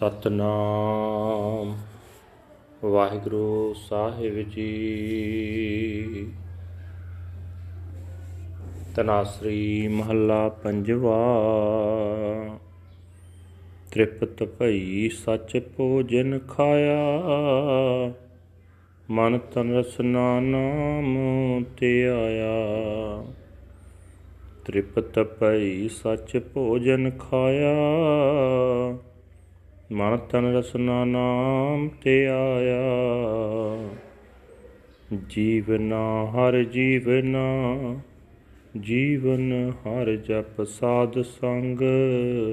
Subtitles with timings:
[0.00, 1.76] ਸਤਨਾਮ।
[2.84, 6.32] ਵਾਹਿਗੁਰੂ ਸਾਹਿਬ ਜੀ।
[8.96, 11.18] ਤਨਾਸਰੀ ਮਹੱਲਾ ਪੰਜਵਾ।
[13.92, 17.20] ਤ੍ਰਿਪਤ ਭਈ ਸਚ ਭੋਜਨ ਖਾਇਆ।
[19.10, 23.24] ਮਨ ਤਨ ਰਸਨਾ ਨਾਮ ਤੇ ਆਇਆ।
[24.64, 27.76] ਤ੍ਰਿਪਤ ਭਈ ਸਚ ਭੋਜਨ ਖਾਇਆ।
[29.92, 33.88] ਮਨ ਤਨ ਰਸਨਾ ਨਾਮ ਤੇ ਆਇਆ।
[35.28, 37.42] ਜੀਵਨਾ ਹਰ ਜੀਵਨਾ,
[38.80, 41.80] ਜੀਵਨ ਹਰ ਜਪ ਸਾਧ ਸੰਗ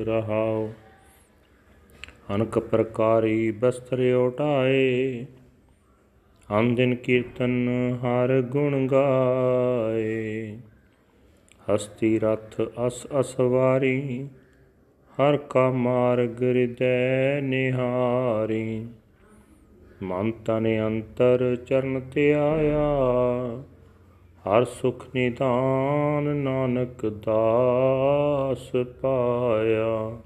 [0.05, 0.73] ਰਹਾਓ
[2.35, 5.25] ਅਨਕ ਪ੍ਰਕਾਰੀ ਬਸਤਰ ਉਟਾਏ
[6.51, 10.57] ਹਮ ਦਿਨ ਕੀਰਤਨ ਹਰ ਗੁਣ ਗਾਏ।
[11.73, 14.27] ਹਸਤੀ ਰਥ ਅਸ ਅਸਵਾਰੀ
[15.11, 18.87] ਹਰ ਕਾ ਮਾਰਗ ਹਿਰਦੈ ਨਿਹਾਰੀ।
[20.03, 22.83] ਮਨ ਤਨ ਅੰਤਰ ਚਰਨ ਤੇ ਆਇਆ।
[24.47, 30.17] ਹਰ ਸੁਖ ਨਿਦਾਨ ਨਾਨਕ ਦਾਸ ਪਾਇਆ।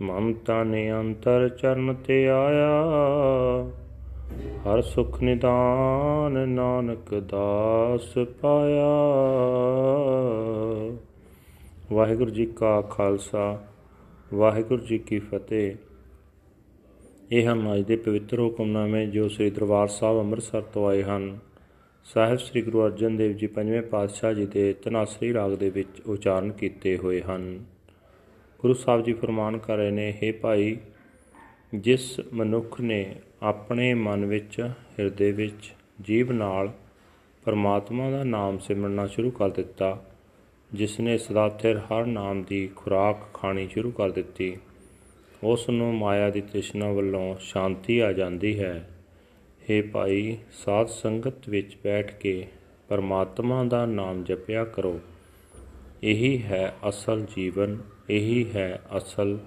[0.00, 2.84] ਮਨ ਤਨ ਅੰਤਰ ਚਰਨ ਤੇ ਆਇਆ।
[4.56, 8.96] ਹਰ ਸੁਖ ਨਿਦਾਨ ਨਾਨਕ ਦਾਸ ਪਾਇਆ।
[11.92, 13.58] ਵਾਹਿਗੁਰੂ ਜੀ ਕਾ ਖਾਲਸਾ।
[14.34, 15.76] ਵਾਹਿਗੁਰੂ ਜੀ ਕੀ ਫਤਿਹ।
[17.32, 21.38] ਇਹ ਹਨ ਅੱਜ ਦੇ ਪਵਿੱਤਰ ਹੁਕਮਨਾਮੇ ਜੋ ਸ੍ਰੀ ਦਰਬਾਰ ਸਾਹਿਬ ਅੰਮ੍ਰਿਤਸਰ ਤੋਂ ਆਏ ਹਨ।
[22.04, 26.52] ਸਾਹਿਬ ਸ੍ਰੀ ਗੁਰੂ ਅਰਜਨ ਦੇਵ ਜੀ ਪੰਜਵੇਂ ਪਾਤਸ਼ਾਹ ਜੀ ਦੇ ਤਨਾਸਰੀ ਰਾਗ ਦੇ ਵਿੱਚ ਉਚਾਰਨ
[26.52, 27.64] ਕੀਤੇ ਹੋਏ ਹਨ।
[28.58, 30.76] ਗੁਰੂ ਸਾਹਿਬ ਜੀ ਫਰਮਾਨ ਕਰ ਰਹੇ ਨੇ हे ਭਾਈ,
[31.74, 36.72] ਜਿਸ ਮਨੁੱਖ ਨੇ ਆਪਣੇ ਮਨ ਵਿੱਚ, ਹਿਰਦੇ ਵਿੱਚ ਜੀਵ ਨਾਲ
[37.44, 40.04] ਪਰਮਾਤਮਾ ਦਾ ਨਾਮ ਸਿਮਰਨਾ ਸ਼ੁਰੂ ਕਰ ਦਿੱਤਾ
[40.74, 44.56] ਜਿਸ ਨੇ ਸਦਾ ਥਿਰ ਹਰ ਨਾਮ ਦੀ ਖੁਰਾਕ ਖਾਣੀ ਸ਼ੁਰੂ ਕਰ ਦਿੱਤੀ
[45.42, 48.88] ਉਸ ਨੂੰ ਮਾਇਆ ਦੀ ਤ੍ਰਿਸ਼ਨਾ ਵੱਲੋਂ ਸ਼ਾਂਤੀ ਆ ਜਾਂਦੀ ਹੈ।
[49.62, 52.46] हे ਭਾਈ, ਸਾਧ ਸੰਗਤ ਵਿੱਚ ਬੈਠ ਕੇ
[52.88, 55.00] ਪਰਮਾਤਮਾ ਦਾ ਨਾਮ ਜਪਿਆ ਕਰੋ।
[56.02, 57.78] ਇਹੀ ਹੈ ਅਸਲ ਜੀਵਨ,
[58.10, 59.38] ਇਹੀ ਹੈ ਅਸਲ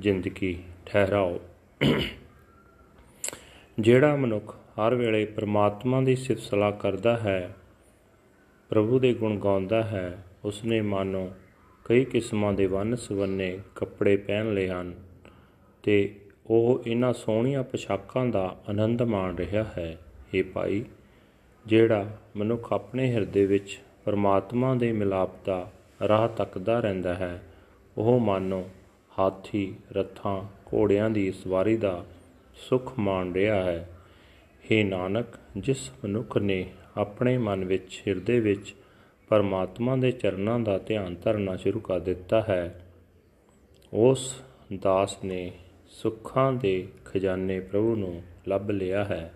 [0.00, 1.40] ਜ਼ਿੰਦਗੀ। ਠਹਿਰਾਓ।
[3.80, 7.56] ਜਿਹੜਾ ਮਨੁੱਖ ਹਰ ਵੇਲੇ ਪਰਮਾਤਮਾ ਦੀ ਸਿਫਤ ਸਲਾਹ ਕਰਦਾ ਹੈ,
[8.68, 11.32] ਪ੍ਰਭੂ ਦੇ ਗੁਣ ਗਾਉਂਦਾ ਹੈ ਉਸਨੇ ਮਾਨੋ
[11.84, 14.94] ਕਈ ਕਿਸਮਾਂ ਦੇ ਵੰਨ ਸਵੰਨੇ ਕੱਪੜੇ ਪਹਿਨ ਲਏ ਹਨ
[15.82, 16.14] ਤੇ
[16.46, 19.98] ਉਹ ਇਹਨਾਂ ਸੋਹਣੀਆਂ ਪੋਸ਼ਾਕਾਂ ਦਾ ਆਨੰਦ ਮਾਣ ਰਿਹਾ ਹੈ।
[20.34, 20.84] ਇਹ ਭਾਈ,
[21.66, 25.70] ਜਿਹੜਾ ਮਨੁੱਖ ਆਪਣੇ ਹਿਰਦੇ ਵਿੱਚ ਪਰਮਾਤਮਾ ਦੇ ਮਿਲਾਪ ਦਾ
[26.08, 27.42] ਰਾਹ ਤੱਕਦਾ ਰਹਿੰਦਾ ਹੈ,
[27.98, 28.70] ਉਹ ਮਾਨੋ
[29.18, 32.04] ਹਾਥੀ, ਰੱਥਾਂ, ਘੋੜਿਆਂ ਦੀ ਸਵਾਰੀ ਦਾ
[32.68, 33.88] ਸੁਖ ਮਾਣ ਰਿਹਾ ਹੈ।
[34.64, 35.26] हे ਨਾਨਕ,
[35.56, 38.74] ਜਿਸ ਮਨੁੱਖ ਨੇ ਆਪਣੇ ਮਨ ਵਿੱਚ ਹਿਰਦੇ ਵਿੱਚ
[39.30, 42.74] ਪਰਮਾਤਮਾ ਦੇ ਚਰਨਾਂ ਦਾ ਧਿਆਨ ਧਰਨਾ ਸ਼ੁਰੂ ਕਰ ਦਿੱਤਾ ਹੈ
[43.92, 44.32] ਉਸ
[44.82, 45.52] ਦਾਸ ਨੇ
[45.92, 49.32] ਸੁੱਖਾਂ ਦੇ ਖਜ਼ਾਨੇ ਪ੍ਰਭੂ ਨੂੰ ਲੱਭ ਲਿਆ ਹੈ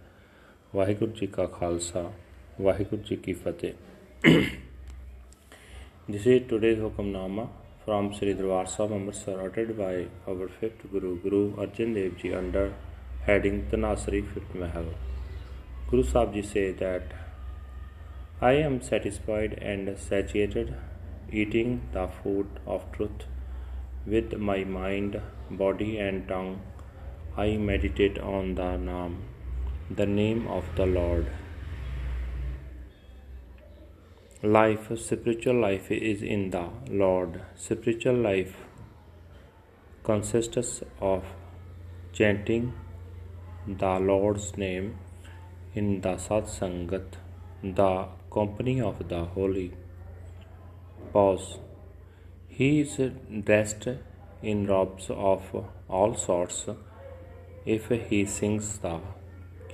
[0.75, 2.11] ਵਾਹਿਗੁਰੂ ਜੀ ਕਾ ਖਾਲਸਾ
[2.61, 3.73] ਵਾਹਿਗੁਰੂ ਜੀ ਕੀ ਫਤਿਹ
[6.09, 7.43] This is today's Hukamnama
[7.85, 12.65] from Sri Darbar Sahib Amritsar uttered by our fifth Guru, Guru Arjan Dev Ji under
[13.27, 14.89] heading Tanasri Fifth Mahal.
[15.89, 17.13] Guru Sahib Ji say that
[18.43, 20.75] I am satisfied and satiated
[21.31, 23.27] eating the food of truth
[24.07, 25.21] with my mind,
[25.51, 26.63] body and tongue.
[27.37, 29.19] I meditate on the Naam,
[29.91, 31.27] the name of the Lord.
[34.43, 37.43] Life, spiritual life is in the Lord.
[37.57, 38.57] Spiritual life
[40.03, 41.25] consists of
[42.15, 42.73] chanting
[43.69, 44.97] the Lord's name
[45.75, 47.19] in the Satsangat,
[47.63, 49.73] the company of the holy.
[51.13, 51.59] Pause.
[52.49, 52.99] He is
[53.45, 53.89] dressed
[54.43, 55.43] in robes of
[55.89, 56.67] all sorts
[57.67, 59.01] if he sings the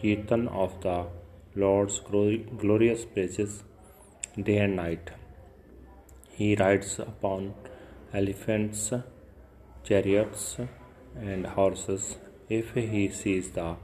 [0.01, 1.07] kirtan of the
[1.55, 3.63] Lord's glorious praises
[4.41, 5.11] day and night.
[6.33, 7.55] He rides upon
[8.13, 8.93] elephants,
[9.85, 10.57] chariots,
[11.15, 12.17] and horses
[12.49, 13.77] if he sees the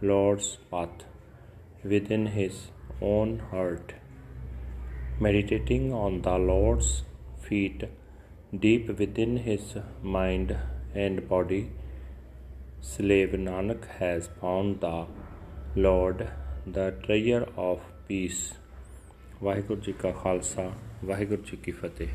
[0.00, 1.04] Lord's path
[1.84, 2.71] within his
[3.01, 3.93] own heart.
[5.19, 7.03] Meditating on the Lord's
[7.39, 7.85] feet
[8.59, 10.55] deep within his mind
[10.95, 11.61] and body,
[12.81, 15.05] slave Nanak has found the
[15.75, 16.27] Lord,
[16.67, 18.41] the treasure of peace.
[19.43, 20.71] Waheguru ji ਕਾ ਖਾਲਸਾ
[21.05, 22.07] ਵਾਹਿਗੁਰੂ ਜੀ ਕੀ ਫਤਿਹ